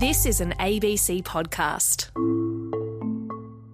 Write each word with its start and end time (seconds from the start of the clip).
This 0.00 0.24
is 0.24 0.40
an 0.40 0.54
ABC 0.58 1.22
podcast. 1.24 2.08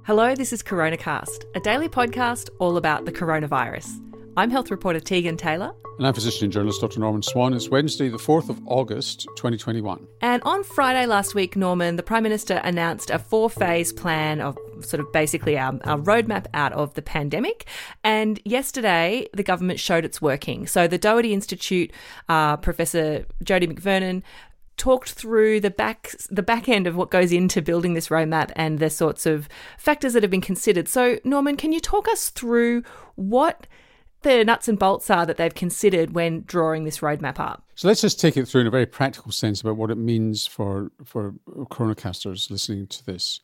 Hello, 0.07 0.34
this 0.34 0.52
is 0.52 0.60
CoronaCast, 0.60 1.45
a 1.54 1.60
daily 1.60 1.88
podcast 1.88 2.50
all 2.58 2.76
about 2.76 3.04
the 3.04 3.12
coronavirus. 3.12 4.00
I'm 4.36 4.50
health 4.50 4.73
reporter 4.73 4.99
Tegan 4.99 5.36
Taylor. 5.36 5.73
And 5.99 6.04
I'm 6.04 6.15
physician 6.15 6.47
and 6.47 6.52
journalist 6.52 6.81
Dr. 6.81 6.99
Norman 6.99 7.23
Swan. 7.23 7.54
It's 7.54 7.68
Wednesday, 7.68 8.09
the 8.09 8.18
4th 8.18 8.48
of 8.48 8.61
August, 8.66 9.29
2021. 9.36 10.04
And 10.20 10.43
on 10.43 10.64
Friday 10.64 11.07
last 11.07 11.36
week, 11.36 11.54
Norman, 11.54 11.95
the 11.95 12.03
Prime 12.03 12.25
Minister 12.25 12.61
announced 12.65 13.09
a 13.11 13.21
four 13.21 13.49
phase 13.49 13.93
plan 13.93 14.41
of 14.41 14.59
sort 14.81 14.99
of 14.99 15.13
basically 15.13 15.57
our, 15.57 15.79
our 15.85 15.99
roadmap 15.99 16.47
out 16.55 16.73
of 16.73 16.93
the 16.95 17.03
pandemic. 17.03 17.67
And 18.03 18.41
yesterday, 18.45 19.29
the 19.33 19.45
government 19.45 19.79
showed 19.79 20.05
it's 20.05 20.21
working. 20.21 20.67
So 20.67 20.89
the 20.89 20.99
Doherty 20.99 21.33
Institute, 21.33 21.93
uh, 22.29 22.57
Professor 22.57 23.27
Jodie 23.45 23.73
McVernon, 23.73 24.25
talked 24.77 25.13
through 25.13 25.61
the 25.61 25.71
back 25.71 26.15
the 26.31 26.43
back 26.43 26.69
end 26.69 26.87
of 26.87 26.97
what 26.97 27.11
goes 27.11 27.33
into 27.33 27.63
building 27.63 27.95
this 27.95 28.09
roadmap 28.09 28.53
and 28.57 28.79
the 28.79 28.91
sorts 28.91 29.27
of 29.27 29.48
factors 29.79 30.12
that 30.12 30.23
have 30.23 30.30
been 30.30 30.41
considered. 30.41 30.89
So, 30.89 31.19
Norman, 31.25 31.57
can 31.57 31.73
you 31.73 31.80
talk 31.80 32.09
us 32.09 32.30
through 32.30 32.83
what 33.15 33.67
the 34.23 34.45
nuts 34.45 34.69
and 34.69 34.79
bolts 34.79 35.09
are 35.11 35.25
that 35.27 35.37
they've 35.37 35.55
considered 35.55 36.15
when 36.15 36.43
drawing 36.47 36.84
this 36.84 36.98
roadmap 36.98 37.39
up? 37.39 37.65
So 37.75 37.89
let's 37.89 38.01
just 38.01 38.20
take 38.20 38.37
it 38.37 38.47
through 38.47 38.62
in 38.62 38.67
a 38.67 38.70
very 38.70 38.87
practical 38.87 39.33
sense 39.33 39.61
about 39.61 39.77
what 39.77 39.91
it 39.91 39.97
means 39.97 40.47
for 40.47 40.91
for 41.05 41.34
coronacasters 41.48 42.51
listening 42.51 42.87
to 42.89 43.05
this. 43.06 43.41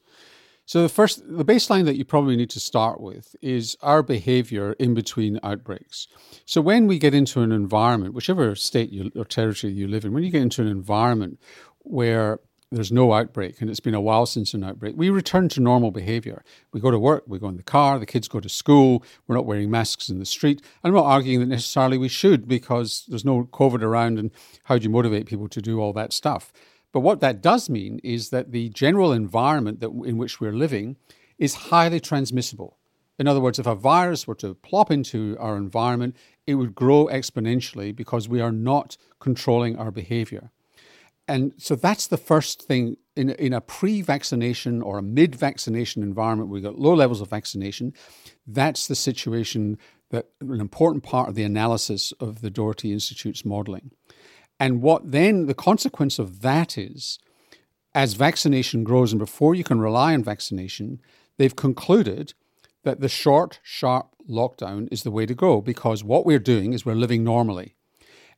So 0.73 0.81
the 0.81 0.89
first, 0.89 1.21
the 1.29 1.45
baseline 1.45 1.85
that 1.85 1.97
you 1.97 2.07
probably 2.07 2.35
need 2.35 2.49
to 2.49 2.59
start 2.59 2.99
with 2.99 3.37
is 3.43 3.77
our 3.83 4.03
behavior 4.03 4.73
in 4.79 4.95
between 4.95 5.39
outbreaks. 5.43 6.09
So 6.47 6.62
when 6.62 6.87
we 6.87 6.98
get 6.98 7.12
into 7.12 7.43
an 7.43 7.53
environment, 7.53 8.15
whichever 8.15 8.55
state 8.55 8.91
you, 8.91 9.12
or 9.15 9.27
territory 9.27 9.75
you 9.75 9.87
live 9.87 10.07
in, 10.07 10.15
when 10.15 10.25
you 10.25 10.31
get 10.31 10.41
into 10.41 10.62
an 10.62 10.69
environment 10.69 11.39
where 11.81 12.41
there's 12.71 12.91
no 12.91 13.12
outbreak 13.12 13.61
and 13.61 13.69
it's 13.69 13.81
been 13.81 13.93
a 13.93 14.01
while 14.01 14.25
since 14.25 14.55
an 14.55 14.65
outbreak, 14.65 14.95
we 14.97 15.11
return 15.11 15.51
to 15.51 15.61
normal 15.61 15.91
behavior. 15.91 16.43
We 16.73 16.81
go 16.81 16.91
to 16.91 16.98
work, 16.98 17.25
we 17.27 17.39
go 17.39 17.48
in 17.48 17.59
the 17.59 17.62
car, 17.62 17.98
the 17.98 18.06
kids 18.06 18.27
go 18.27 18.41
to 18.41 18.48
school, 18.48 19.05
we're 19.27 19.37
not 19.37 19.45
wearing 19.45 19.70
masks 19.70 20.09
in 20.09 20.20
the 20.20 20.25
street. 20.25 20.62
I'm 20.83 20.95
not 20.95 21.05
arguing 21.05 21.41
that 21.41 21.48
necessarily 21.48 21.98
we 21.98 22.09
should 22.09 22.48
because 22.48 23.05
there's 23.09 23.27
no 23.27 23.45
COVID 23.53 23.83
around 23.83 24.19
and 24.19 24.31
how 24.65 24.78
do 24.78 24.84
you 24.84 24.89
motivate 24.89 25.27
people 25.27 25.50
to 25.50 25.61
do 25.61 25.81
all 25.81 25.93
that 25.93 26.15
stuff? 26.15 26.50
But 26.93 27.01
what 27.01 27.21
that 27.21 27.43
does 27.43 27.71
mean 27.71 28.01
is 28.05 28.31
that 28.31 28.53
the 28.53 28.69
general 28.69 29.12
environment 29.12 29.81
that, 29.81 29.91
in 29.91 30.19
which 30.19 30.41
we're 30.41 30.53
living 30.53 30.97
is 31.39 31.55
highly 31.55 32.01
transmissible. 32.01 32.79
In 33.19 33.27
other 33.27 33.41
words, 33.41 33.59
if 33.59 33.67
a 33.67 33.75
virus 33.75 34.27
were 34.27 34.34
to 34.37 34.55
plop 34.55 34.91
into 34.91 35.37
our 35.39 35.57
environment, 35.57 36.17
it 36.47 36.55
would 36.55 36.75
grow 36.75 37.07
exponentially 37.07 37.95
because 37.95 38.29
we 38.29 38.41
are 38.41 38.53
not 38.53 38.97
controlling 39.21 39.77
our 39.77 39.91
behavior. 39.91 40.51
And 41.29 41.55
so 41.57 41.77
that's 41.77 42.07
the 42.09 42.17
first 42.17 42.62
thing 42.62 42.97
in, 43.15 43.31
in 43.31 43.53
a 43.53 43.61
pre 43.61 44.03
vaccination 44.03 44.83
or 44.83 44.99
a 44.99 45.03
mid 45.03 45.34
vaccination 45.34 46.03
environment 46.03 46.51
we've 46.51 46.62
got 46.62 46.79
low 46.79 46.95
levels 46.95 47.21
of 47.21 47.31
vaccination. 47.31 47.93
That's 48.47 48.87
the 48.87 48.97
situation 48.97 49.79
that 50.11 50.29
an 50.41 50.61
important 50.61 51.05
part 51.05 51.29
of 51.29 51.34
the 51.34 51.45
analysis 51.45 52.12
of 52.21 52.41
the 52.41 52.51
Doherty 52.51 52.93
Institute's 52.93 53.45
modeling. 53.45 53.93
And 54.63 54.81
what 54.81 55.11
then 55.11 55.47
the 55.47 55.55
consequence 55.55 56.21
of 56.21 56.41
that 56.43 56.79
is, 56.79 57.19
as 57.97 58.15
vaccination 58.15 58.85
grows 58.85 59.11
and 59.11 59.19
before 59.19 59.57
you 59.57 59.65
can 59.65 59.81
rely 59.81 60.15
on 60.15 60.23
vaccination, 60.23 61.01
they've 61.37 61.57
concluded 61.57 62.35
that 62.85 63.01
the 63.01 63.09
short, 63.09 63.59
sharp 63.65 64.15
lockdown 64.31 64.87
is 64.93 65.03
the 65.03 65.11
way 65.11 65.27
to 65.27 65.35
go 65.35 65.61
because 65.61 66.05
what 66.05 66.25
we're 66.25 66.39
doing 66.39 66.73
is 66.73 66.87
we're 66.87 66.95
living 66.95 67.25
normally. 67.25 67.75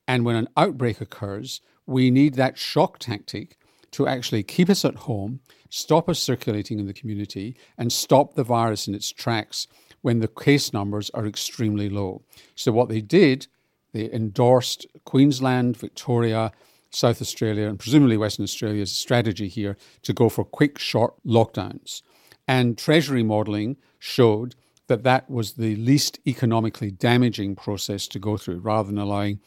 And 0.08 0.24
when 0.24 0.36
an 0.36 0.48
outbreak 0.56 1.02
occurs, 1.02 1.60
we 1.84 2.10
need 2.10 2.36
that 2.36 2.56
shock 2.56 2.98
tactic 3.00 3.58
to 3.90 4.08
actually 4.08 4.44
keep 4.44 4.70
us 4.70 4.82
at 4.82 5.04
home, 5.04 5.40
stop 5.68 6.08
us 6.08 6.20
circulating 6.20 6.78
in 6.78 6.86
the 6.86 6.94
community, 6.94 7.54
and 7.76 7.92
stop 7.92 8.32
the 8.32 8.44
virus 8.44 8.88
in 8.88 8.94
its 8.94 9.12
tracks 9.12 9.66
when 10.00 10.20
the 10.20 10.28
case 10.28 10.72
numbers 10.72 11.10
are 11.10 11.26
extremely 11.26 11.90
low. 11.90 12.22
So, 12.54 12.72
what 12.72 12.88
they 12.88 13.02
did 13.02 13.46
they 13.94 14.12
endorsed 14.12 14.86
Queensland, 15.04 15.76
Victoria, 15.76 16.52
South 16.90 17.22
Australia, 17.22 17.68
and 17.68 17.78
presumably 17.78 18.16
Western 18.16 18.42
Australia's 18.42 18.92
strategy 18.92 19.48
here 19.48 19.76
to 20.02 20.12
go 20.12 20.28
for 20.28 20.44
quick, 20.44 20.78
short 20.78 21.14
lockdowns. 21.24 22.02
And 22.46 22.76
Treasury 22.76 23.22
modelling 23.22 23.76
showed 24.00 24.56
that 24.88 25.04
that 25.04 25.30
was 25.30 25.52
the 25.52 25.76
least 25.76 26.18
economically 26.26 26.90
damaging 26.90 27.54
process 27.54 28.06
to 28.08 28.18
go 28.18 28.36
through 28.36 28.58
rather 28.58 28.88
than 28.88 28.98
allowing 28.98 29.40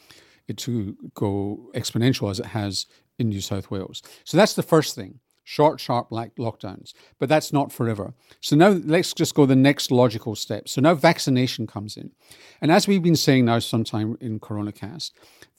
it 0.48 0.58
to 0.60 0.96
go 1.14 1.70
exponential 1.76 2.32
as 2.32 2.40
it 2.40 2.48
has 2.48 2.88
in 3.20 3.30
New 3.30 3.42
South 3.42 3.70
Wales. 3.70 4.02
So 4.24 4.38
that's 4.38 4.54
the 4.54 4.64
first 4.64 4.96
thing 4.96 5.20
short, 5.48 5.80
sharp 5.80 6.12
like 6.12 6.36
lockdowns. 6.36 6.92
But 7.20 7.30
that's 7.30 7.54
not 7.54 7.72
forever. 7.72 8.14
So 8.42 8.58
now 8.58 8.72
let's 8.84 9.14
just 9.14 9.34
go 9.34 9.46
the 9.46 9.56
next 9.56 9.92
logical 9.92 10.36
step. 10.36 10.68
So 10.68 10.82
now 10.82 10.94
vaccination 10.94 11.68
comes 11.68 11.96
in. 11.96 12.12
And 12.60 12.70
as 12.70 12.86
we've 12.86 13.02
been 13.02 13.16
saying 13.16 13.46
now 13.46 13.60
sometime 13.60 14.18
in 14.20 14.42
CoronaCast, 14.42 15.12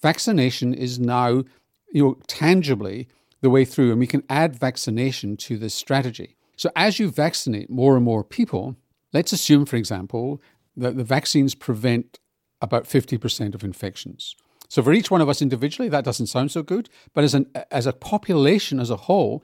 vaccination 0.03 0.75
is 0.75 0.98
now 0.98 1.43
you 1.91 2.04
know, 2.04 2.19
tangibly 2.27 3.09
the 3.41 3.48
way 3.48 3.65
through, 3.65 3.91
and 3.91 3.98
we 3.98 4.06
can 4.06 4.25
add 4.28 4.60
vaccination 4.60 5.38
to 5.38 5.56
this 5.56 5.75
strategy. 5.75 6.37
So 6.56 6.71
as 6.77 6.98
you 6.98 7.10
vaccinate 7.10 7.71
more 7.71 7.97
and 7.97 8.04
more 8.04 8.22
people, 8.22 8.77
let's 9.15 9.32
assume, 9.32 9.65
for 9.65 9.77
example, 9.77 10.43
that 10.77 10.98
the 10.98 11.04
vaccines 11.04 11.54
prevent 11.54 12.19
about 12.60 12.84
50% 12.84 13.54
of 13.54 13.65
infections. 13.65 14.37
So 14.69 14.82
for 14.82 14.93
each 14.93 15.10
one 15.10 15.22
of 15.22 15.31
us 15.31 15.41
individually, 15.41 15.88
that 15.88 16.04
doesn't 16.04 16.27
sound 16.27 16.50
so 16.50 16.62
good, 16.62 16.91
but 17.15 17.25
as 17.25 17.32
an 17.32 17.47
as 17.71 17.87
a 17.87 17.93
population 17.94 18.78
as 18.81 18.91
a 18.91 18.97
whole, 18.97 19.43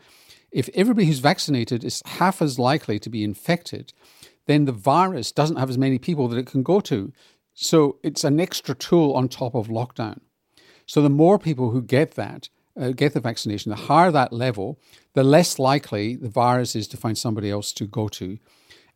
if 0.55 0.71
everybody 0.73 1.09
who's 1.09 1.19
vaccinated 1.19 1.83
is 1.83 2.01
half 2.07 2.41
as 2.41 2.61
likely 2.61 3.01
to 3.01 3.11
be 3.11 3.25
infected, 3.25 3.93
then 4.47 4.67
the 4.67 4.73
virus 4.73 5.33
doesn't 5.33 5.57
have 5.57 5.69
as 5.69 5.77
many 5.77 5.99
people 5.99 6.29
that 6.29 6.39
it 6.39 6.47
can 6.47 6.63
go 6.63 6.81
to. 6.81 7.13
So 7.55 7.99
it's 8.05 8.23
an 8.23 8.39
extra 8.39 8.75
tool 8.75 9.15
on 9.15 9.29
top 9.29 9.57
of 9.57 9.67
lockdown. 9.67 10.21
So 10.87 11.03
the 11.03 11.11
more 11.11 11.41
people 11.41 11.71
who 11.71 11.83
get 11.83 12.13
that, 12.13 12.49
uh, 12.81 12.91
get 12.91 13.15
the 13.15 13.21
vaccination, 13.21 13.71
the 13.71 13.77
higher 13.77 14.13
that 14.13 14.33
level, 14.33 14.79
the 15.15 15.25
less 15.25 15.59
likely 15.59 16.15
the 16.15 16.29
virus 16.29 16.77
is 16.77 16.87
to 16.89 16.97
find 16.97 17.19
somebody 17.19 17.51
else 17.51 17.73
to 17.73 17.87
go 17.87 18.07
to. 18.09 18.39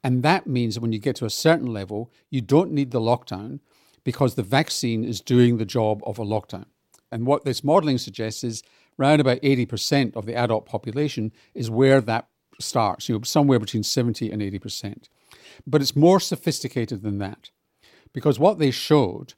And 0.05 0.23
that 0.23 0.47
means 0.47 0.75
that 0.75 0.81
when 0.81 0.93
you 0.93 1.01
get 1.01 1.17
to 1.17 1.27
a 1.27 1.31
certain 1.31 1.67
level, 1.67 2.13
you 2.31 2.41
don't 2.41 2.71
need 2.71 2.93
the 2.93 3.01
lockdown 3.01 3.59
because 4.05 4.37
the 4.37 4.45
vaccine 4.45 5.03
is 5.03 5.21
doing 5.21 5.57
the 5.57 5.65
job 5.65 6.03
of 6.05 6.21
a 6.21 6.25
lockdown. 6.25 6.67
And 7.11 7.27
what 7.27 7.45
this 7.45 7.65
modeling 7.65 7.99
suggests 7.99 8.45
is 8.45 8.63
around 8.99 9.21
about 9.21 9.41
80% 9.43 10.17
of 10.17 10.27
the 10.27 10.35
adult 10.35 10.67
population 10.67 11.33
is 11.55 11.71
where 11.71 12.01
that 12.01 12.29
starts, 12.61 13.09
you 13.09 13.17
know, 13.17 13.23
somewhere 13.23 13.59
between 13.59 13.83
70 13.83 14.31
and 14.31 14.43
80%. 14.43 15.09
But 15.67 15.81
it's 15.81 15.97
more 15.97 16.21
sophisticated 16.21 17.03
than 17.03 17.19
that. 17.19 17.51
Because 18.13 18.39
what 18.39 18.59
they 18.59 18.71
showed, 18.71 19.35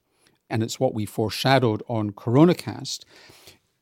and 0.49 0.63
it's 0.63 0.81
what 0.81 0.95
we 0.95 1.07
foreshadowed 1.07 1.83
on 1.89 2.11
CoronaCast, 2.13 3.05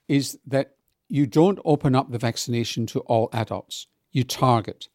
is 0.09 0.38
that 0.47 0.75
you 1.09 1.27
don't 1.27 1.61
open 1.65 1.94
up 1.94 2.11
the 2.11 2.19
vaccination 2.19 2.87
to 2.87 3.00
all 3.00 3.28
adults, 3.33 3.87
you 4.12 4.25
target. 4.25 4.88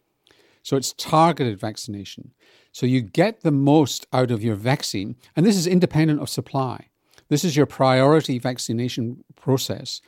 So 0.62 0.78
it's 0.78 0.94
targeted 0.94 1.60
vaccination. 1.60 2.32
So 2.72 2.86
you 2.86 3.02
get 3.02 3.42
the 3.42 3.52
most 3.52 4.08
out 4.14 4.32
of 4.32 4.44
your 4.44 4.56
vaccine, 4.56 5.16
and 5.36 5.46
this 5.46 5.58
is 5.58 5.68
independent 5.68 6.22
of 6.22 6.30
supply. 6.30 6.88
This 7.30 7.44
is 7.44 7.56
your 7.56 7.66
priority 7.66 8.40
vaccination 8.40 9.24
process 9.36 10.02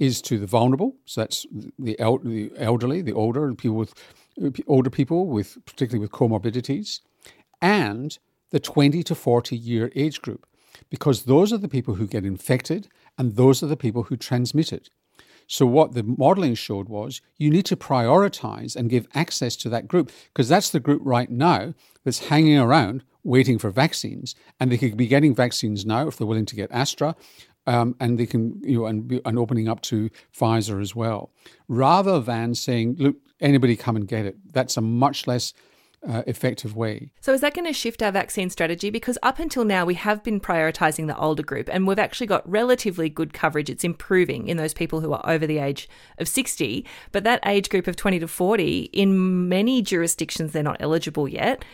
is 0.00 0.22
to 0.22 0.38
the 0.38 0.46
vulnerable. 0.46 0.96
So 1.04 1.20
that's 1.20 1.46
the, 1.78 2.00
el- 2.00 2.18
the 2.18 2.50
elderly, 2.56 3.02
the 3.02 3.12
older, 3.12 3.44
and 3.44 3.56
people 3.56 3.76
with 3.76 3.94
uh, 4.42 4.50
older 4.66 4.90
people 4.90 5.26
with 5.26 5.64
particularly 5.66 6.00
with 6.00 6.10
comorbidities, 6.10 7.00
and 7.62 8.18
the 8.50 8.58
20 8.58 9.02
to 9.04 9.14
40 9.14 9.56
year 9.56 9.92
age 9.94 10.22
group, 10.22 10.46
because 10.88 11.24
those 11.24 11.52
are 11.52 11.58
the 11.58 11.68
people 11.68 11.94
who 11.94 12.08
get 12.08 12.24
infected 12.24 12.88
and 13.18 13.36
those 13.36 13.62
are 13.62 13.66
the 13.66 13.76
people 13.76 14.04
who 14.04 14.16
transmit 14.16 14.72
it. 14.72 14.88
So, 15.46 15.66
what 15.66 15.92
the 15.92 16.04
modeling 16.04 16.54
showed 16.54 16.88
was 16.88 17.20
you 17.36 17.50
need 17.50 17.66
to 17.66 17.76
prioritize 17.76 18.76
and 18.76 18.88
give 18.88 19.06
access 19.14 19.56
to 19.56 19.68
that 19.68 19.88
group 19.88 20.10
because 20.32 20.48
that's 20.48 20.70
the 20.70 20.80
group 20.80 21.02
right 21.04 21.30
now 21.30 21.74
that's 22.04 22.28
hanging 22.28 22.58
around 22.58 23.02
waiting 23.22 23.58
for 23.58 23.70
vaccines. 23.70 24.34
And 24.58 24.70
they 24.70 24.78
could 24.78 24.96
be 24.96 25.08
getting 25.08 25.34
vaccines 25.34 25.84
now 25.84 26.08
if 26.08 26.16
they're 26.16 26.26
willing 26.26 26.46
to 26.46 26.56
get 26.56 26.70
Astra 26.72 27.16
um, 27.70 27.94
and 28.00 28.18
they 28.18 28.26
can 28.26 28.60
you 28.64 28.78
know 28.78 28.86
and 28.86 29.20
and 29.24 29.38
opening 29.38 29.68
up 29.68 29.80
to 29.82 30.10
Pfizer 30.36 30.82
as 30.82 30.94
well, 30.96 31.30
rather 31.68 32.20
than 32.20 32.54
saying, 32.54 32.96
look, 32.98 33.16
anybody 33.40 33.76
come 33.76 33.94
and 33.96 34.08
get 34.08 34.26
it. 34.26 34.36
That's 34.52 34.76
a 34.76 34.80
much 34.80 35.26
less 35.28 35.54
uh, 36.08 36.22
effective 36.26 36.74
way. 36.74 37.12
So, 37.20 37.32
is 37.32 37.42
that 37.42 37.54
going 37.54 37.66
to 37.66 37.72
shift 37.72 38.02
our 38.02 38.10
vaccine 38.10 38.50
strategy? 38.50 38.90
Because 38.90 39.18
up 39.22 39.38
until 39.38 39.64
now, 39.64 39.84
we 39.84 39.94
have 39.94 40.24
been 40.24 40.40
prioritising 40.40 41.06
the 41.06 41.16
older 41.16 41.44
group 41.44 41.68
and 41.72 41.86
we've 41.86 41.98
actually 41.98 42.26
got 42.26 42.48
relatively 42.50 43.08
good 43.08 43.32
coverage. 43.32 43.70
It's 43.70 43.84
improving 43.84 44.48
in 44.48 44.56
those 44.56 44.74
people 44.74 45.00
who 45.00 45.12
are 45.12 45.22
over 45.24 45.46
the 45.46 45.58
age 45.58 45.88
of 46.18 46.26
60. 46.26 46.84
But 47.12 47.22
that 47.22 47.40
age 47.46 47.68
group 47.68 47.86
of 47.86 47.94
20 47.94 48.18
to 48.18 48.28
40, 48.28 48.90
in 48.92 49.48
many 49.48 49.80
jurisdictions, 49.80 50.52
they're 50.52 50.62
not 50.64 50.78
eligible 50.80 51.28
yet. 51.28 51.64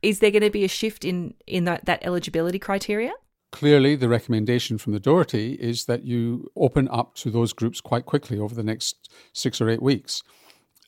Is 0.00 0.20
there 0.20 0.30
going 0.30 0.42
to 0.42 0.50
be 0.50 0.64
a 0.64 0.68
shift 0.68 1.04
in, 1.04 1.34
in 1.46 1.64
that, 1.64 1.86
that 1.86 2.04
eligibility 2.04 2.58
criteria? 2.58 3.12
Clearly 3.54 3.94
the 3.94 4.08
recommendation 4.08 4.78
from 4.78 4.94
the 4.94 4.98
Doherty 4.98 5.52
is 5.54 5.84
that 5.84 6.02
you 6.02 6.50
open 6.56 6.88
up 6.88 7.14
to 7.14 7.30
those 7.30 7.52
groups 7.52 7.80
quite 7.80 8.04
quickly 8.04 8.36
over 8.36 8.52
the 8.52 8.64
next 8.64 9.08
six 9.32 9.60
or 9.60 9.68
eight 9.70 9.80
weeks 9.80 10.24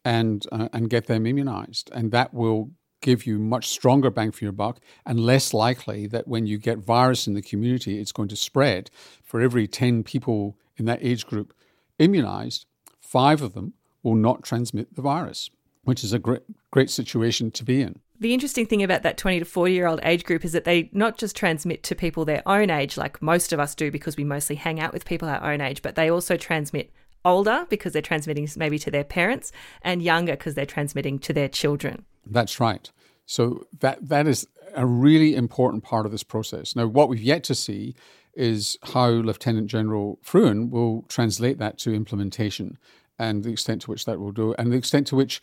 and, 0.05 0.45
uh, 0.51 0.69
and 0.73 0.91
get 0.91 1.07
them 1.07 1.27
immunized. 1.27 1.93
And 1.95 2.11
that 2.11 2.35
will 2.35 2.73
give 3.01 3.25
you 3.25 3.39
much 3.39 3.69
stronger 3.69 4.11
bang 4.11 4.33
for 4.33 4.43
your 4.43 4.53
buck 4.53 4.81
and 5.07 5.21
less 5.21 5.55
likely 5.55 6.09
that 6.09 6.27
when 6.27 6.45
you 6.45 6.59
get 6.59 6.79
virus 6.79 7.29
in 7.29 7.35
the 7.35 7.41
community, 7.41 8.01
it's 8.01 8.11
going 8.11 8.29
to 8.31 8.37
spread. 8.37 8.91
For 9.23 9.41
every 9.41 9.69
10 9.69 10.03
people 10.03 10.59
in 10.77 10.87
that 10.87 10.99
age 11.03 11.25
group 11.25 11.55
immunized, 12.01 12.67
five 13.01 13.43
of 13.43 13.55
them 13.55 13.75
will 14.03 14.17
not 14.17 14.43
transmit 14.43 14.93
the 14.97 15.03
virus, 15.03 15.51
which 15.85 16.03
is 16.03 16.13
a 16.13 16.19
great, 16.19 16.43
great 16.73 16.91
situation 16.91 17.53
to 17.53 17.63
be 17.63 17.81
in. 17.81 18.01
The 18.19 18.33
interesting 18.33 18.67
thing 18.67 18.83
about 18.83 19.03
that 19.03 19.17
20 19.17 19.41
to 19.41 19.45
40 19.45 19.73
year 19.73 19.87
old 19.87 20.01
age 20.03 20.25
group 20.25 20.45
is 20.45 20.53
that 20.53 20.65
they 20.65 20.89
not 20.93 21.19
just 21.19 21.37
transmit 21.37 21.83
to 21.85 21.95
people 21.95 22.25
their 22.25 22.43
own 22.47 22.71
age, 22.71 22.97
like 22.97 23.21
most 23.21 23.53
of 23.53 23.61
us 23.61 23.75
do 23.75 23.91
because 23.91 24.17
we 24.17 24.25
mostly 24.25 24.57
hang 24.57 24.81
out 24.81 24.93
with 24.93 25.05
people 25.05 25.29
our 25.29 25.53
own 25.53 25.61
age, 25.61 25.83
but 25.83 25.97
they 25.97 26.11
also 26.11 26.37
transmit 26.37 26.93
older 27.25 27.67
because 27.69 27.93
they're 27.93 28.03
transmitting 28.03 28.49
maybe 28.57 28.79
to 28.79 28.91
their 28.91 29.05
parents 29.05 29.53
and 29.83 30.03
younger 30.03 30.33
because 30.33 30.55
they're 30.55 30.65
transmitting 30.65 31.19
to 31.19 31.33
their 31.33 31.49
children. 31.49 32.05
That's 32.25 32.61
right. 32.61 32.91
So 33.27 33.67
that 33.81 34.09
that 34.09 34.27
is 34.27 34.47
a 34.75 34.87
really 34.87 35.35
important 35.35 35.83
part 35.83 36.07
of 36.07 36.13
this 36.13 36.23
process. 36.23 36.77
Now, 36.77 36.87
what 36.87 37.09
we've 37.09 37.23
yet 37.23 37.45
to 37.45 37.55
see 37.55 37.95
is 38.35 38.79
how 38.83 39.09
Lieutenant 39.09 39.67
General 39.67 40.19
Frewen 40.25 40.71
will 40.71 41.03
translate 41.09 41.59
that 41.59 41.79
to 41.79 41.95
implementation 41.95 42.79
and 43.19 43.43
the 43.43 43.51
extent 43.51 43.83
to 43.83 43.91
which 43.91 44.05
that 44.05 44.21
will 44.21 44.33
do, 44.33 44.55
and 44.59 44.71
the 44.71 44.77
extent 44.77 45.07
to 45.09 45.17
which 45.17 45.41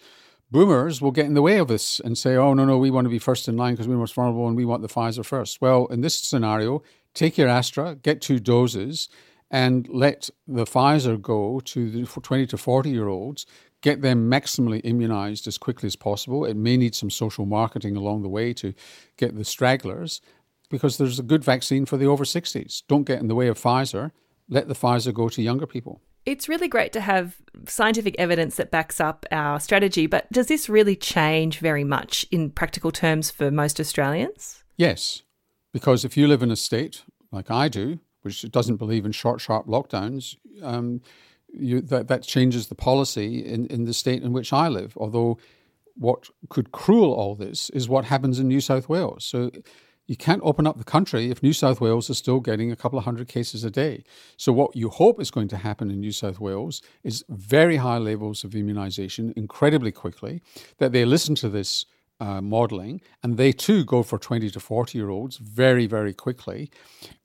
boomers 0.53 1.01
will 1.01 1.11
get 1.11 1.25
in 1.25 1.33
the 1.33 1.41
way 1.41 1.57
of 1.57 1.67
this 1.67 1.99
and 1.99 2.15
say, 2.17 2.35
oh, 2.35 2.53
no, 2.53 2.63
no, 2.63 2.77
we 2.77 2.91
want 2.91 3.05
to 3.05 3.09
be 3.09 3.19
first 3.19 3.49
in 3.49 3.57
line 3.57 3.73
because 3.73 3.87
we're 3.87 3.97
most 3.97 4.13
vulnerable 4.13 4.47
and 4.47 4.55
we 4.55 4.63
want 4.63 4.83
the 4.83 4.87
Pfizer 4.87 5.25
first. 5.25 5.59
Well, 5.59 5.87
in 5.87 6.01
this 6.01 6.13
scenario, 6.13 6.83
take 7.15 7.37
your 7.37 7.49
Astra, 7.49 7.95
get 7.95 8.21
two 8.21 8.39
doses, 8.39 9.09
and 9.49 9.89
let 9.89 10.29
the 10.47 10.65
Pfizer 10.65 11.19
go 11.19 11.59
to 11.59 11.89
the 11.89 12.05
20 12.05 12.45
to 12.45 12.57
40 12.57 12.89
year 12.89 13.07
olds, 13.07 13.47
get 13.81 14.01
them 14.03 14.29
maximally 14.29 14.79
immunized 14.83 15.47
as 15.47 15.57
quickly 15.57 15.87
as 15.87 15.95
possible. 15.95 16.45
It 16.45 16.55
may 16.55 16.77
need 16.77 16.93
some 16.93 17.09
social 17.09 17.47
marketing 17.47 17.97
along 17.97 18.21
the 18.21 18.29
way 18.29 18.53
to 18.53 18.73
get 19.17 19.35
the 19.35 19.43
stragglers 19.43 20.21
because 20.69 20.97
there's 20.97 21.19
a 21.19 21.23
good 21.23 21.43
vaccine 21.43 21.85
for 21.87 21.97
the 21.97 22.05
over 22.05 22.23
60s. 22.23 22.83
Don't 22.87 23.07
get 23.07 23.19
in 23.19 23.27
the 23.27 23.35
way 23.35 23.47
of 23.47 23.59
Pfizer. 23.59 24.11
Let 24.47 24.67
the 24.67 24.75
Pfizer 24.75 25.13
go 25.13 25.29
to 25.29 25.41
younger 25.41 25.65
people. 25.65 25.99
It's 26.25 26.47
really 26.47 26.67
great 26.67 26.93
to 26.93 27.01
have 27.01 27.37
scientific 27.67 28.15
evidence 28.17 28.55
that 28.55 28.71
backs 28.71 28.99
up 28.99 29.25
our 29.31 29.59
strategy, 29.59 30.07
but 30.07 30.31
does 30.31 30.47
this 30.47 30.69
really 30.69 30.95
change 30.95 31.59
very 31.59 31.83
much 31.83 32.25
in 32.31 32.49
practical 32.49 32.91
terms 32.91 33.29
for 33.29 33.51
most 33.51 33.79
Australians? 33.79 34.63
Yes, 34.77 35.23
because 35.73 36.05
if 36.05 36.15
you 36.15 36.27
live 36.27 36.41
in 36.41 36.51
a 36.51 36.55
state 36.55 37.03
like 37.31 37.51
I 37.51 37.67
do, 37.67 37.99
which 38.21 38.49
doesn't 38.51 38.77
believe 38.77 39.05
in 39.05 39.11
short, 39.11 39.41
sharp 39.41 39.67
lockdowns, 39.67 40.37
um, 40.61 41.01
you, 41.53 41.81
that, 41.81 42.07
that 42.07 42.23
changes 42.23 42.67
the 42.67 42.75
policy 42.75 43.45
in, 43.45 43.67
in 43.67 43.85
the 43.85 43.93
state 43.93 44.23
in 44.23 44.33
which 44.33 44.53
I 44.53 44.69
live. 44.69 44.93
Although 44.97 45.37
what 45.95 46.29
could 46.49 46.71
cruel 46.71 47.13
all 47.13 47.35
this 47.35 47.69
is 47.71 47.89
what 47.89 48.05
happens 48.05 48.39
in 48.39 48.47
New 48.47 48.61
South 48.61 48.89
Wales. 48.89 49.25
So 49.25 49.51
you 50.05 50.17
can't 50.17 50.41
open 50.43 50.67
up 50.67 50.77
the 50.77 50.83
country 50.83 51.31
if 51.31 51.41
New 51.41 51.53
South 51.53 51.79
Wales 51.79 52.09
is 52.09 52.17
still 52.17 52.39
getting 52.39 52.71
a 52.71 52.75
couple 52.75 52.99
of 52.99 53.05
hundred 53.05 53.27
cases 53.27 53.63
a 53.63 53.71
day. 53.71 54.03
So, 54.37 54.51
what 54.51 54.75
you 54.75 54.89
hope 54.89 55.21
is 55.21 55.31
going 55.31 55.47
to 55.49 55.57
happen 55.57 55.89
in 55.89 55.99
New 55.99 56.11
South 56.11 56.39
Wales 56.39 56.81
is 57.03 57.23
very 57.29 57.77
high 57.77 57.97
levels 57.97 58.43
of 58.43 58.51
immunisation 58.51 59.33
incredibly 59.37 59.91
quickly, 59.91 60.41
that 60.77 60.91
they 60.91 61.05
listen 61.05 61.35
to 61.35 61.49
this 61.49 61.85
uh, 62.19 62.41
modelling 62.41 63.01
and 63.21 63.37
they 63.37 63.51
too 63.51 63.83
go 63.83 64.03
for 64.03 64.17
20 64.17 64.49
to 64.49 64.59
40 64.59 64.97
year 64.97 65.09
olds 65.09 65.37
very, 65.37 65.87
very 65.87 66.13
quickly 66.13 66.69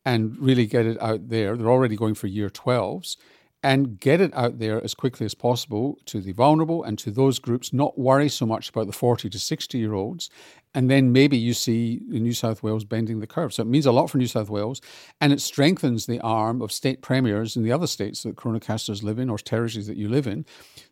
and 0.04 0.36
really 0.38 0.66
get 0.66 0.86
it 0.86 1.00
out 1.00 1.28
there. 1.28 1.56
They're 1.56 1.70
already 1.70 1.96
going 1.96 2.14
for 2.14 2.26
year 2.26 2.48
12s 2.48 3.16
and 3.62 3.98
get 3.98 4.20
it 4.20 4.32
out 4.34 4.58
there 4.58 4.82
as 4.84 4.94
quickly 4.94 5.26
as 5.26 5.34
possible 5.34 5.98
to 6.06 6.20
the 6.20 6.32
vulnerable 6.32 6.84
and 6.84 6.96
to 6.98 7.10
those 7.10 7.40
groups, 7.40 7.72
not 7.72 7.98
worry 7.98 8.28
so 8.28 8.46
much 8.46 8.68
about 8.68 8.86
the 8.86 8.92
40 8.92 9.28
to 9.28 9.38
60 9.38 9.78
year 9.78 9.94
olds. 9.94 10.30
And 10.74 10.88
then 10.88 11.10
maybe 11.10 11.36
you 11.36 11.54
see 11.54 12.00
New 12.06 12.32
South 12.32 12.62
Wales 12.62 12.84
bending 12.84 13.18
the 13.18 13.26
curve. 13.26 13.52
So 13.52 13.62
it 13.62 13.68
means 13.68 13.86
a 13.86 13.92
lot 13.92 14.10
for 14.10 14.18
New 14.18 14.28
South 14.28 14.48
Wales 14.48 14.80
and 15.20 15.32
it 15.32 15.40
strengthens 15.40 16.06
the 16.06 16.20
arm 16.20 16.62
of 16.62 16.70
state 16.70 17.02
premiers 17.02 17.56
in 17.56 17.64
the 17.64 17.72
other 17.72 17.88
states 17.88 18.22
that 18.22 18.36
coronacasters 18.36 19.02
live 19.02 19.18
in 19.18 19.28
or 19.28 19.38
territories 19.38 19.88
that 19.88 19.96
you 19.96 20.08
live 20.08 20.28
in, 20.28 20.46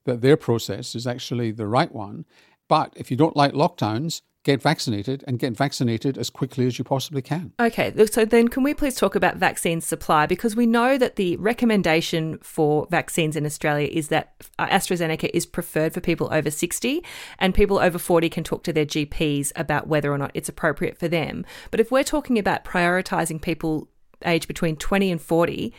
that 0.04 0.20
their 0.20 0.36
process 0.36 0.96
is 0.96 1.06
actually 1.06 1.52
the 1.52 1.68
right 1.68 1.92
one. 1.92 2.24
But 2.68 2.92
if 2.96 3.12
you 3.12 3.16
don't 3.16 3.36
like 3.36 3.52
lockdowns, 3.52 4.22
get 4.46 4.62
vaccinated 4.62 5.24
and 5.26 5.40
get 5.40 5.56
vaccinated 5.56 6.16
as 6.16 6.30
quickly 6.30 6.68
as 6.68 6.78
you 6.78 6.84
possibly 6.84 7.20
can. 7.20 7.52
Okay, 7.58 7.92
so 8.06 8.24
then 8.24 8.46
can 8.46 8.62
we 8.62 8.74
please 8.74 8.94
talk 8.94 9.16
about 9.16 9.38
vaccine 9.38 9.80
supply? 9.80 10.24
Because 10.24 10.54
we 10.54 10.66
know 10.66 10.96
that 10.96 11.16
the 11.16 11.36
recommendation 11.38 12.38
for 12.42 12.86
vaccines 12.88 13.34
in 13.34 13.44
Australia 13.44 13.88
is 13.90 14.06
that 14.08 14.34
uh, 14.60 14.68
AstraZeneca 14.68 15.28
is 15.34 15.46
preferred 15.46 15.92
for 15.92 16.00
people 16.00 16.28
over 16.30 16.48
60, 16.48 17.04
and 17.40 17.56
people 17.56 17.80
over 17.80 17.98
40 17.98 18.28
can 18.28 18.44
talk 18.44 18.62
to 18.62 18.72
their 18.72 18.86
GPs 18.86 19.50
about 19.56 19.88
whether 19.88 20.12
or 20.12 20.18
not 20.18 20.30
it's 20.32 20.48
appropriate 20.48 20.96
for 20.96 21.08
them. 21.08 21.44
But 21.72 21.80
if 21.80 21.90
we're 21.90 22.04
talking 22.04 22.38
about 22.38 22.64
prioritising 22.64 23.42
people 23.42 23.88
aged 24.24 24.46
between 24.46 24.76
20 24.76 25.10
and 25.10 25.20
40, 25.20 25.74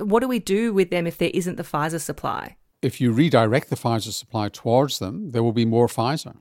what 0.00 0.18
do 0.18 0.26
we 0.26 0.40
do 0.40 0.74
with 0.74 0.90
them 0.90 1.06
if 1.06 1.16
there 1.16 1.30
isn't 1.32 1.56
the 1.56 1.62
Pfizer 1.62 2.00
supply? 2.00 2.56
If 2.82 3.00
you 3.00 3.12
redirect 3.12 3.70
the 3.70 3.76
Pfizer 3.76 4.12
supply 4.12 4.48
towards 4.48 4.98
them, 4.98 5.30
there 5.30 5.44
will 5.44 5.52
be 5.52 5.64
more 5.64 5.86
Pfizer 5.86 6.38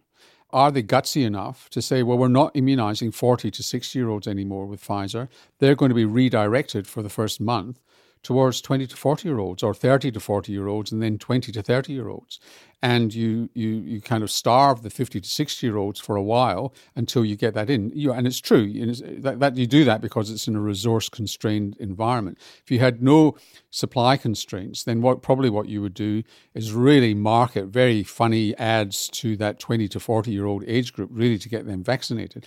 are 0.51 0.71
they 0.71 0.83
gutsy 0.83 1.25
enough 1.25 1.69
to 1.69 1.81
say, 1.81 2.03
well, 2.03 2.17
we're 2.17 2.27
not 2.27 2.55
immunizing 2.55 3.11
40 3.11 3.51
to 3.51 3.63
60 3.63 3.99
year 3.99 4.09
olds 4.09 4.27
anymore 4.27 4.65
with 4.65 4.85
Pfizer? 4.85 5.27
They're 5.59 5.75
going 5.75 5.89
to 5.89 5.95
be 5.95 6.05
redirected 6.05 6.87
for 6.87 7.03
the 7.03 7.09
first 7.09 7.39
month 7.39 7.79
towards 8.21 8.61
20 8.61 8.87
to 8.87 8.97
40 8.97 9.27
year 9.27 9.39
olds 9.39 9.63
or 9.63 9.73
30 9.73 10.11
to 10.11 10.19
40 10.19 10.51
year 10.51 10.67
olds 10.67 10.91
and 10.91 11.01
then 11.01 11.17
20 11.17 11.51
to 11.51 11.61
30 11.61 11.93
year 11.93 12.09
olds. 12.09 12.39
And 12.81 13.13
you 13.13 13.49
you 13.53 13.67
you 13.67 14.01
kind 14.01 14.23
of 14.23 14.31
starve 14.31 14.83
the 14.83 14.89
50 14.89 15.19
to 15.19 15.27
60 15.27 15.67
year 15.67 15.75
olds 15.75 15.99
for 15.99 16.15
a 16.15 16.23
while 16.23 16.73
until 16.95 17.25
you 17.25 17.35
get 17.35 17.53
that 17.53 17.69
in. 17.69 17.91
You, 17.93 18.13
and 18.13 18.25
it's 18.25 18.39
true 18.39 18.71
that, 19.19 19.39
that 19.39 19.57
you 19.57 19.67
do 19.67 19.83
that 19.83 19.99
because 19.99 20.31
it's 20.31 20.47
in 20.47 20.55
a 20.55 20.61
resource 20.61 21.09
constrained 21.09 21.75
environment. 21.79 22.37
If 22.63 22.71
you 22.71 22.79
had 22.79 23.01
no 23.01 23.35
supply 23.69 24.15
constraints 24.15 24.83
then 24.83 25.01
what 25.01 25.21
probably 25.21 25.49
what 25.49 25.67
you 25.67 25.81
would 25.81 25.93
do 25.93 26.23
is 26.53 26.71
really 26.71 27.13
market 27.13 27.65
very 27.65 28.03
funny 28.03 28.55
ads 28.57 29.09
to 29.09 29.35
that 29.37 29.59
20 29.59 29.87
to 29.89 29.99
40 29.99 30.31
year 30.31 30.45
old 30.45 30.63
age 30.65 30.93
group 30.93 31.09
really 31.11 31.37
to 31.37 31.49
get 31.49 31.65
them 31.65 31.83
vaccinated 31.83 32.45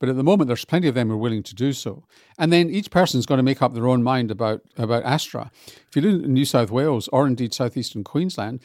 but 0.00 0.08
at 0.08 0.16
the 0.16 0.24
moment, 0.24 0.48
there's 0.48 0.64
plenty 0.64 0.88
of 0.88 0.94
them 0.94 1.08
who 1.08 1.14
are 1.14 1.18
willing 1.18 1.42
to 1.44 1.54
do 1.54 1.74
so. 1.74 2.04
And 2.38 2.50
then 2.50 2.70
each 2.70 2.90
person's 2.90 3.26
going 3.26 3.38
to 3.38 3.44
make 3.44 3.60
up 3.60 3.74
their 3.74 3.86
own 3.86 4.02
mind 4.02 4.30
about, 4.30 4.62
about 4.78 5.04
Astra. 5.04 5.50
If 5.66 5.94
you 5.94 6.02
live 6.02 6.24
in 6.24 6.32
New 6.32 6.46
South 6.46 6.70
Wales 6.70 7.06
or 7.08 7.26
indeed 7.26 7.52
southeastern 7.52 8.02
Queensland, 8.02 8.60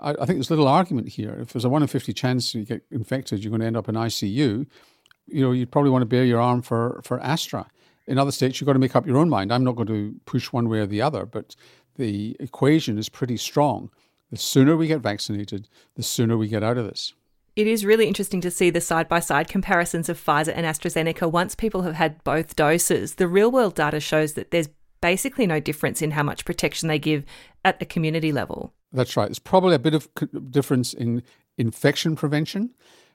I, 0.00 0.10
I 0.10 0.26
think 0.26 0.38
there's 0.38 0.50
little 0.50 0.66
argument 0.66 1.08
here. 1.10 1.38
If 1.40 1.52
there's 1.52 1.64
a 1.64 1.68
1 1.68 1.82
in 1.82 1.88
50 1.88 2.12
chance 2.12 2.54
you 2.56 2.64
get 2.64 2.82
infected, 2.90 3.44
you're 3.44 3.50
going 3.50 3.60
to 3.60 3.66
end 3.68 3.76
up 3.76 3.88
in 3.88 3.94
ICU, 3.94 4.66
you 5.26 5.40
know, 5.40 5.52
you'd 5.52 5.70
probably 5.70 5.92
want 5.92 6.02
to 6.02 6.06
bare 6.06 6.24
your 6.24 6.40
arm 6.40 6.60
for, 6.60 7.00
for 7.04 7.20
Astra. 7.20 7.68
In 8.08 8.18
other 8.18 8.32
states, 8.32 8.60
you've 8.60 8.66
got 8.66 8.72
to 8.72 8.80
make 8.80 8.96
up 8.96 9.06
your 9.06 9.18
own 9.18 9.30
mind. 9.30 9.52
I'm 9.52 9.62
not 9.62 9.76
going 9.76 9.86
to 9.86 10.16
push 10.26 10.52
one 10.52 10.68
way 10.68 10.80
or 10.80 10.86
the 10.86 11.02
other, 11.02 11.24
but 11.24 11.54
the 11.96 12.36
equation 12.40 12.98
is 12.98 13.08
pretty 13.08 13.36
strong. 13.36 13.90
The 14.32 14.36
sooner 14.36 14.76
we 14.76 14.88
get 14.88 15.00
vaccinated, 15.00 15.68
the 15.94 16.02
sooner 16.02 16.36
we 16.36 16.48
get 16.48 16.64
out 16.64 16.78
of 16.78 16.86
this. 16.86 17.14
It 17.56 17.66
is 17.66 17.84
really 17.84 18.06
interesting 18.06 18.40
to 18.42 18.50
see 18.50 18.70
the 18.70 18.80
side 18.80 19.08
by 19.08 19.20
side 19.20 19.48
comparisons 19.48 20.08
of 20.08 20.18
Pfizer 20.18 20.52
and 20.54 20.64
AstraZeneca 20.64 21.30
once 21.30 21.54
people 21.54 21.82
have 21.82 21.94
had 21.94 22.22
both 22.24 22.56
doses. 22.56 23.16
The 23.16 23.28
real 23.28 23.50
world 23.50 23.74
data 23.74 24.00
shows 24.00 24.34
that 24.34 24.50
there's 24.50 24.68
basically 25.00 25.46
no 25.46 25.60
difference 25.60 26.02
in 26.02 26.12
how 26.12 26.22
much 26.22 26.44
protection 26.44 26.88
they 26.88 26.98
give 26.98 27.24
at 27.64 27.80
the 27.80 27.86
community 27.86 28.32
level. 28.32 28.72
That's 28.92 29.16
right. 29.16 29.26
There's 29.26 29.38
probably 29.38 29.74
a 29.74 29.78
bit 29.78 29.94
of 29.94 30.08
difference 30.50 30.92
in 30.94 31.22
infection 31.58 32.16
prevention, 32.16 32.70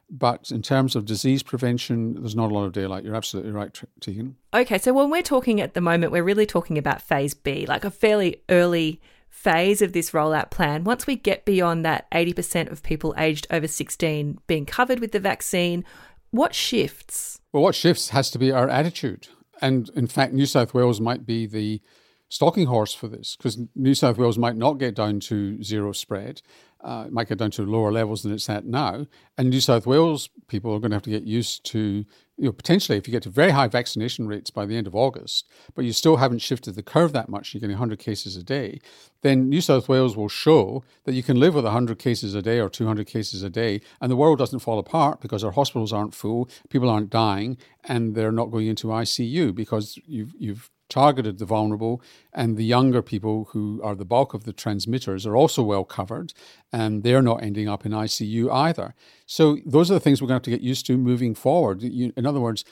but 0.10 0.52
in 0.52 0.62
terms 0.62 0.96
of 0.96 1.06
disease 1.06 1.42
prevention, 1.42 2.16
there's 2.16 2.36
not 2.36 2.52
a 2.52 2.54
lot 2.54 2.66
of 2.66 2.74
daylight. 2.74 3.04
You're 3.04 3.16
absolutely 3.16 3.52
right, 3.52 3.78
Tegan. 4.00 4.36
Okay, 4.54 4.78
so 4.78 4.94
when 4.94 5.10
we're 5.10 5.22
talking 5.22 5.62
at 5.62 5.74
the 5.74 5.82
moment, 5.82 6.12
we're 6.12 6.24
really 6.24 6.46
talking 6.46 6.78
about 6.78 7.02
phase 7.02 7.34
B, 7.34 7.66
like 7.66 7.84
a 7.84 7.92
fairly 7.92 8.42
early 8.50 9.02
phase 9.36 9.82
of 9.82 9.92
this 9.92 10.12
rollout 10.12 10.50
plan, 10.50 10.86
once 10.86 11.06
we 11.06 11.16
get 11.16 11.46
beyond 11.46 11.86
that 11.86 12.10
80% 12.12 12.72
of 12.72 12.82
people 12.82 13.14
aged 13.18 13.46
over 13.52 13.68
16 13.68 14.40
being 14.48 14.66
covered 14.66 15.00
with 15.00 15.12
the 15.12 15.20
vaccine, 15.20 15.84
what 16.32 16.56
shifts? 16.56 17.40
Well, 17.52 17.62
what 17.62 17.76
shifts 17.76 18.10
has 18.10 18.32
to 18.32 18.40
be 18.40 18.52
our 18.52 18.70
attitude. 18.70 19.28
And 19.62 19.90
in 19.94 20.08
fact, 20.08 20.34
New 20.34 20.46
South 20.46 20.74
Wales 20.74 21.00
might 21.02 21.26
be 21.26 21.46
the 21.46 21.82
stalking 22.30 22.68
horse 22.68 22.94
for 22.94 23.08
this 23.08 23.36
because 23.36 23.58
New 23.76 23.94
South 23.94 24.18
Wales 24.18 24.38
might 24.38 24.56
not 24.56 24.74
get 24.74 24.96
down 24.96 25.20
to 25.22 25.62
zero 25.64 25.92
spread 25.92 26.42
uh, 26.86 27.06
it 27.08 27.12
might 27.12 27.28
get 27.28 27.40
down 27.40 27.50
to 27.50 27.64
lower 27.64 27.92
levels 27.92 28.22
than 28.22 28.32
it's 28.32 28.48
at 28.48 28.64
now. 28.64 29.08
And 29.40 29.50
New 29.50 29.60
South 29.60 29.88
Wales 29.88 30.30
people 30.48 30.72
are 30.72 30.80
going 30.80 30.92
to 30.92 30.96
have 30.96 31.04
to 31.04 31.10
get 31.10 31.24
used 31.24 31.66
to, 31.72 31.80
you 31.80 32.06
know, 32.38 32.52
potentially 32.52 32.96
if 32.96 33.08
you 33.08 33.12
get 33.12 33.24
to 33.24 33.30
very 33.30 33.50
high 33.50 33.68
vaccination 33.68 34.28
rates 34.28 34.52
by 34.52 34.68
the 34.68 34.78
end 34.78 34.86
of 34.86 34.94
August, 34.94 35.50
but 35.74 35.84
you 35.84 35.92
still 35.92 36.18
haven't 36.18 36.44
shifted 36.44 36.76
the 36.76 36.84
curve 36.84 37.12
that 37.14 37.28
much, 37.28 37.54
you're 37.54 37.60
getting 37.60 37.74
100 37.74 37.98
cases 37.98 38.38
a 38.38 38.44
day, 38.44 38.80
then 39.24 39.50
New 39.50 39.62
South 39.62 39.90
Wales 39.90 40.16
will 40.16 40.30
show 40.30 40.84
that 41.06 41.16
you 41.16 41.24
can 41.24 41.40
live 41.40 41.56
with 41.56 41.64
100 41.64 41.98
cases 41.98 42.36
a 42.36 42.42
day 42.44 42.60
or 42.60 42.70
200 42.70 43.08
cases 43.08 43.42
a 43.42 43.50
day, 43.50 43.82
and 44.00 44.12
the 44.12 44.16
world 44.16 44.38
doesn't 44.38 44.60
fall 44.60 44.78
apart 44.78 45.22
because 45.22 45.44
our 45.44 45.54
hospitals 45.54 45.92
aren't 45.92 46.14
full, 46.14 46.48
people 46.70 46.90
aren't 46.90 47.10
dying, 47.10 47.58
and 47.86 48.14
they're 48.14 48.32
not 48.32 48.52
going 48.52 48.68
into 48.68 48.88
ICU 48.88 49.56
because 49.56 49.98
you've, 50.06 50.34
you've 50.38 50.70
targeted 50.90 51.40
the 51.40 51.46
vulnerable, 51.46 52.02
and 52.34 52.58
the 52.58 52.64
younger 52.64 53.02
people 53.02 53.50
who 53.52 53.82
are 53.84 53.96
the 53.96 54.06
bulk 54.06 54.34
of 54.34 54.44
the 54.44 54.54
transmitters 54.54 55.26
are 55.26 55.36
also 55.36 55.64
well 55.64 55.84
covered, 55.84 56.34
and 56.72 57.04
they're 57.04 57.22
not 57.22 57.44
ending 57.44 57.68
up 57.68 57.86
in 57.86 57.92
ICU 57.92 58.52
either. 58.52 58.94
So 59.26 59.58
those 59.66 59.90
are 59.90 59.96
the 59.96 60.00
things 60.00 60.22
we're 60.22 60.28
going 60.28 60.42
to 60.42 60.52
have 60.52 60.54
to 60.54 60.58
get 60.60 60.68
used 60.68 60.86
to 60.88 60.98
moving 60.98 61.34
forward. 61.36 61.84
In 61.84 62.26
other 62.26 62.40
words, 62.40 62.64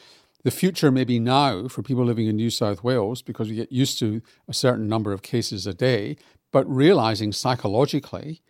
the 0.43 0.51
future 0.51 0.91
may 0.91 1.05
be 1.05 1.19
now 1.19 1.67
for 1.67 1.81
people 1.81 2.03
living 2.03 2.27
in 2.27 2.35
New 2.35 2.49
South 2.49 2.83
Wales 2.83 3.21
because 3.21 3.49
we 3.49 3.55
get 3.55 3.71
used 3.71 3.97
to 3.99 4.21
a 4.47 4.53
certain 4.53 4.87
number 4.87 5.13
of 5.13 5.21
cases 5.21 5.65
a 5.65 5.73
day, 5.73 6.17
but 6.51 6.69
realizing 6.69 7.31
psychologically 7.31 8.41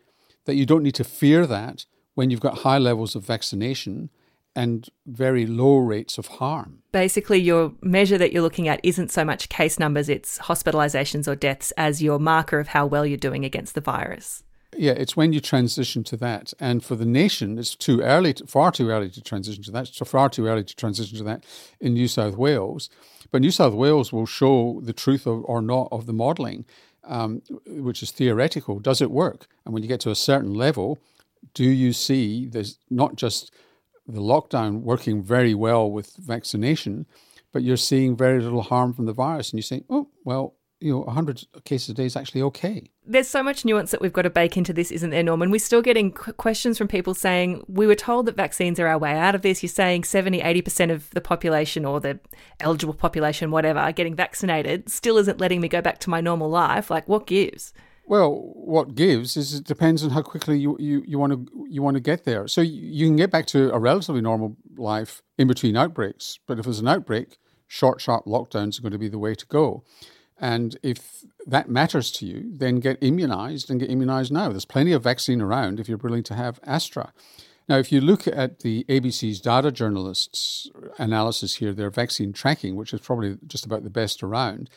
that 0.46 0.56
you 0.56 0.66
don't 0.66 0.84
need 0.84 0.96
to 0.96 1.04
fear 1.04 1.46
that 1.46 1.86
when 2.16 2.30
you've 2.30 2.40
got 2.42 2.60
high 2.60 2.80
levels 2.80 3.16
of 3.16 3.24
vaccination 3.24 4.10
and 4.56 4.90
very 5.06 5.46
low 5.46 5.78
rates 5.78 6.18
of 6.18 6.28
harm. 6.28 6.80
Basically, 6.92 7.40
your 7.40 7.74
measure 7.82 8.18
that 8.18 8.32
you're 8.32 8.42
looking 8.44 8.68
at 8.68 8.80
isn't 8.84 9.12
so 9.12 9.26
much 9.26 9.50
case 9.50 9.80
numbers, 9.80 10.10
it's 10.10 10.38
hospitalizations 10.40 11.28
or 11.28 11.36
deaths 11.36 11.72
as 11.78 12.04
your 12.04 12.20
marker 12.20 12.60
of 12.60 12.70
how 12.70 12.86
well 12.86 13.06
you're 13.06 13.18
doing 13.18 13.46
against 13.46 13.76
the 13.76 13.82
virus. 13.82 14.44
Yeah, 14.76 14.94
it's 14.94 15.16
when 15.16 15.34
you 15.34 15.40
transition 15.40 16.04
to 16.06 16.18
that. 16.18 16.54
And 16.60 16.84
for 16.84 16.96
the 16.96 17.06
nation, 17.06 17.60
it's 17.60 17.76
too 17.76 18.02
early, 18.02 18.34
to, 18.34 18.48
far 18.48 18.72
too 18.72 18.90
early 18.90 19.10
to 19.12 19.22
transition 19.22 19.64
to 19.64 19.72
that. 19.72 19.90
It's 19.90 20.10
far 20.10 20.30
too 20.30 20.48
early 20.48 20.64
to 20.64 20.76
transition 20.76 21.18
to 21.20 21.24
that 21.26 21.46
in 21.80 21.94
New 21.94 22.08
South 22.08 22.36
Wales. 22.36 22.90
But 23.32 23.42
New 23.42 23.52
South 23.52 23.74
Wales 23.74 24.12
will 24.12 24.26
show 24.26 24.82
the 24.84 24.94
truth 24.94 25.26
of, 25.26 25.44
or 25.46 25.62
not 25.62 25.90
of 25.92 26.06
the 26.06 26.14
modelling, 26.14 26.66
um, 27.04 27.42
which 27.68 28.02
is 28.02 28.12
theoretical. 28.12 28.80
Does 28.80 29.02
it 29.02 29.12
work? 29.12 29.48
And 29.66 29.74
when 29.74 29.84
you 29.84 29.90
get 29.90 30.00
to 30.02 30.12
a 30.12 30.16
certain 30.16 30.54
level, 30.54 31.00
do 31.54 31.64
you 31.64 31.94
see 31.94 32.48
there's 32.48 32.78
not 32.90 33.16
just 33.16 33.52
the 34.08 34.22
lockdown 34.22 34.82
working 34.82 35.22
very 35.24 35.54
well 35.54 35.90
with 35.90 36.16
vaccination, 36.18 37.06
but 37.52 37.64
you're 37.64 37.78
seeing 37.78 38.16
very 38.18 38.42
little 38.42 38.64
harm 38.64 38.94
from 38.94 39.06
the 39.06 39.14
virus, 39.14 39.52
and 39.52 39.58
you 39.60 39.64
say, 39.64 39.84
oh, 39.90 40.10
well, 40.24 40.56
you 40.80 40.92
know, 40.92 41.00
100 41.00 41.46
cases 41.64 41.90
a 41.90 41.94
day 41.94 42.06
is 42.06 42.18
actually 42.18 42.42
okay. 42.42 42.90
There's 43.06 43.30
so 43.30 43.42
much 43.42 43.64
nuance 43.64 43.92
that 43.92 44.02
we've 44.02 44.12
got 44.12 44.24
to 44.24 44.30
bake 44.30 44.58
into 44.58 44.74
this, 44.74 44.92
isn't 44.92 45.12
there, 45.12 45.24
Norman? 45.24 45.50
We're 45.50 45.60
still 45.60 45.82
getting 45.82 46.12
questions 46.12 46.78
from 46.78 46.90
people 46.90 47.14
saying, 47.14 47.64
we 47.70 47.88
were 47.88 47.96
told 47.96 48.26
that 48.26 48.36
vaccines 48.36 48.82
are 48.82 48.88
our 48.88 48.98
way 48.98 49.14
out 49.14 49.34
of 49.34 49.44
this. 49.44 49.64
You're 49.64 49.70
saying 49.70 50.04
70, 50.04 50.42
80% 50.42 50.92
of 50.92 51.10
the 51.12 51.22
population 51.22 51.86
or 51.86 52.02
the 52.02 52.20
eligible 52.60 52.94
population, 52.94 53.50
whatever, 53.50 53.90
getting 53.94 54.16
vaccinated, 54.16 54.90
still 54.90 55.18
isn't 55.18 55.40
letting 55.40 55.62
me 55.62 55.70
go 55.70 55.82
back 55.82 56.00
to 56.00 56.10
my 56.10 56.20
normal 56.20 56.50
life. 56.50 56.92
Like, 56.92 57.08
what 57.08 57.28
gives? 57.28 57.74
Well, 58.06 58.52
what 58.56 58.96
gives 58.96 59.38
is 59.38 59.54
it 59.54 59.64
depends 59.64 60.04
on 60.04 60.10
how 60.10 60.22
quickly 60.22 60.58
you, 60.58 60.76
you, 60.80 61.04
you 61.08 61.18
want 61.18 61.34
to 61.34 61.68
you 61.70 61.82
want 61.82 61.96
to 61.96 62.02
get 62.02 62.26
there. 62.26 62.48
So 62.48 62.62
you 62.62 63.08
can 63.08 63.16
get 63.16 63.32
back 63.32 63.46
to 63.48 63.74
a 63.74 63.80
relatively 63.80 64.22
normal 64.22 64.58
life 64.76 65.22
in 65.38 65.48
between 65.48 65.78
outbreaks. 65.78 66.40
But 66.46 66.60
if 66.60 66.66
there's 66.66 66.80
an 66.80 66.88
outbreak, 66.88 67.38
short, 67.68 68.02
sharp 68.02 68.26
lockdowns 68.26 68.78
are 68.78 68.82
going 68.82 68.92
to 68.92 68.98
be 68.98 69.08
the 69.08 69.20
way 69.20 69.36
to 69.36 69.46
go. 69.46 69.84
And 70.38 70.78
if 70.84 71.24
that 71.48 71.70
matters 71.70 72.12
to 72.12 72.26
you, 72.26 72.52
then 72.52 72.80
get 72.80 72.98
immunized 73.02 73.70
and 73.70 73.80
get 73.80 73.90
immunized 73.90 74.32
now. 74.32 74.50
There's 74.50 74.66
plenty 74.66 74.92
of 74.92 75.04
vaccine 75.04 75.42
around 75.42 75.80
if 75.80 75.88
you're 75.88 75.98
willing 75.98 76.24
to 76.24 76.36
have 76.36 76.60
Astra. 76.64 77.14
Now, 77.70 77.78
if 77.78 77.92
you 77.92 78.02
look 78.02 78.28
at 78.28 78.60
the 78.60 78.84
ABC's 78.90 79.40
data 79.40 79.72
journalists' 79.72 80.70
analysis 80.98 81.56
here, 81.56 81.72
their 81.72 81.90
vaccine 81.90 82.34
tracking, 82.34 82.76
which 82.76 82.94
is 82.94 83.00
probably 83.00 83.38
just 83.48 83.66
about 83.66 83.84
the 83.84 83.90
best 83.90 84.22
around, 84.22 84.70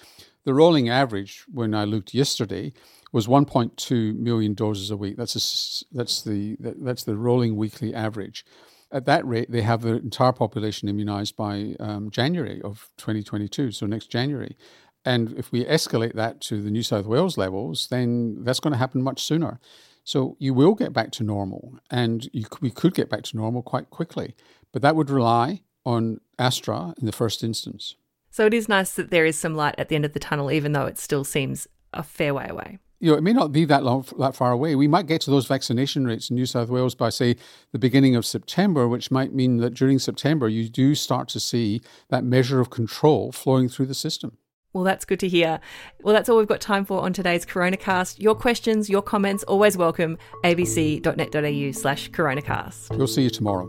the 0.46 0.54
rolling 0.54 0.88
average 0.88 1.44
when 1.52 1.74
I 1.74 1.84
looked 1.84 2.14
yesterday 2.14 2.72
was 3.12 3.26
1.2 3.26 4.16
million 4.16 4.54
doses 4.54 4.92
a 4.92 4.96
week. 4.96 5.16
That's 5.16 5.34
a, 5.34 5.84
that's 5.94 6.22
the 6.22 6.56
that's 6.60 7.02
the 7.02 7.16
rolling 7.16 7.56
weekly 7.56 7.92
average. 7.92 8.46
At 8.92 9.06
that 9.06 9.26
rate, 9.26 9.50
they 9.50 9.62
have 9.62 9.82
the 9.82 9.96
entire 9.96 10.32
population 10.32 10.88
immunized 10.88 11.36
by 11.36 11.74
um, 11.80 12.10
January 12.10 12.62
of 12.62 12.88
2022, 12.96 13.72
so 13.72 13.86
next 13.86 14.06
January. 14.06 14.56
And 15.04 15.32
if 15.36 15.50
we 15.50 15.64
escalate 15.64 16.14
that 16.14 16.40
to 16.42 16.62
the 16.62 16.70
New 16.70 16.84
South 16.84 17.06
Wales 17.06 17.36
levels, 17.36 17.88
then 17.88 18.44
that's 18.44 18.60
going 18.60 18.72
to 18.72 18.78
happen 18.78 19.02
much 19.02 19.22
sooner. 19.22 19.58
So 20.04 20.36
you 20.38 20.54
will 20.54 20.76
get 20.76 20.92
back 20.92 21.10
to 21.12 21.24
normal, 21.24 21.80
and 21.90 22.28
you, 22.32 22.46
we 22.60 22.70
could 22.70 22.94
get 22.94 23.10
back 23.10 23.24
to 23.24 23.36
normal 23.36 23.62
quite 23.62 23.90
quickly. 23.90 24.36
But 24.72 24.82
that 24.82 24.94
would 24.94 25.10
rely 25.10 25.62
on 25.84 26.20
Astra 26.38 26.94
in 27.00 27.06
the 27.06 27.12
first 27.12 27.42
instance. 27.42 27.96
So 28.36 28.44
it 28.44 28.52
is 28.52 28.68
nice 28.68 28.90
that 28.96 29.08
there 29.08 29.24
is 29.24 29.38
some 29.38 29.54
light 29.54 29.76
at 29.78 29.88
the 29.88 29.94
end 29.94 30.04
of 30.04 30.12
the 30.12 30.18
tunnel, 30.18 30.52
even 30.52 30.72
though 30.72 30.84
it 30.84 30.98
still 30.98 31.24
seems 31.24 31.66
a 31.94 32.02
fair 32.02 32.34
way 32.34 32.46
away. 32.46 32.78
You 33.00 33.12
know, 33.12 33.16
it 33.16 33.22
may 33.22 33.32
not 33.32 33.50
be 33.50 33.64
that 33.64 33.82
long, 33.82 34.04
that 34.18 34.36
far 34.36 34.52
away. 34.52 34.74
We 34.74 34.86
might 34.86 35.06
get 35.06 35.22
to 35.22 35.30
those 35.30 35.46
vaccination 35.46 36.04
rates 36.04 36.28
in 36.28 36.36
New 36.36 36.44
South 36.44 36.68
Wales 36.68 36.94
by, 36.94 37.08
say, 37.08 37.36
the 37.72 37.78
beginning 37.78 38.14
of 38.14 38.26
September, 38.26 38.86
which 38.88 39.10
might 39.10 39.32
mean 39.32 39.56
that 39.58 39.72
during 39.72 39.98
September 39.98 40.50
you 40.50 40.68
do 40.68 40.94
start 40.94 41.28
to 41.28 41.40
see 41.40 41.80
that 42.10 42.24
measure 42.24 42.60
of 42.60 42.68
control 42.68 43.32
flowing 43.32 43.70
through 43.70 43.86
the 43.86 43.94
system. 43.94 44.36
Well, 44.74 44.84
that's 44.84 45.06
good 45.06 45.20
to 45.20 45.28
hear. 45.28 45.58
Well, 46.02 46.14
that's 46.14 46.28
all 46.28 46.36
we've 46.36 46.46
got 46.46 46.60
time 46.60 46.84
for 46.84 47.00
on 47.00 47.14
today's 47.14 47.46
Coronacast. 47.46 48.20
Your 48.20 48.34
questions, 48.34 48.90
your 48.90 49.00
comments, 49.00 49.44
always 49.44 49.78
welcome. 49.78 50.18
abc.net.au 50.44 51.72
slash 51.72 52.10
coronacast. 52.10 52.98
We'll 52.98 53.06
see 53.06 53.22
you 53.22 53.30
tomorrow. 53.30 53.66